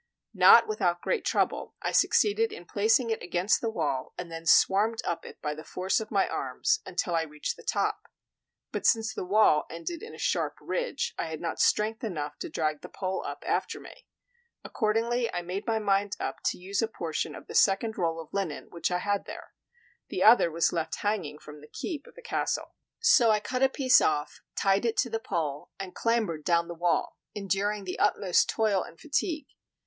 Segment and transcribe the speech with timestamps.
[0.33, 4.97] Not without great trouble, I succeeded in placing it against the wall, and then swarmed
[5.05, 8.07] up it by the force of my arms until I reached the top.
[8.71, 12.49] But since the wall ended in a sharp ridge, I had not strength enough to
[12.49, 14.07] drag the pole up after me.
[14.63, 18.33] Accordingly I made my mind up to use a portion of the second roll of
[18.33, 19.53] linen which I had there;
[20.09, 22.73] the other was left hanging from the keep of the castle.
[23.01, 26.73] So I cut a piece off, tied it to the pole, and clambered down the
[26.73, 29.45] wall, enduring the utmost toil and fatigue.